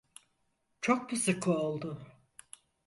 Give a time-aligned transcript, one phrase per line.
[0.81, 2.05] Çok mu sıkı oldu?